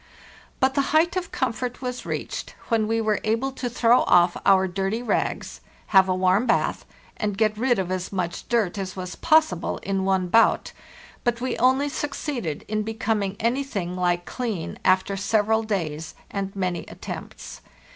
[0.59, 4.67] But the height of comfort was reached when we were able to throw off our
[4.67, 6.85] dirty rags, have a warm bath,
[7.17, 10.71] and get rid of as much dirt as was possible in one bout;
[11.23, 16.79] but we only succeeded in becoming anything like clean af ter several days and many
[16.87, 17.61] attempts.